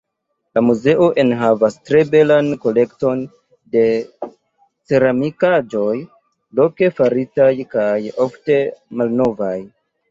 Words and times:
La 0.57 0.61
muzeo 0.67 1.09
enhavas 1.23 1.75
tre 1.89 2.01
belan 2.15 2.49
kolekton 2.63 3.21
da 3.77 3.85
ceramikaĵoj, 4.25 5.95
loke 6.63 6.93
faritaj 7.01 7.53
kaj 7.77 7.97
ofte 8.29 8.61
malnovaj. 8.99 9.57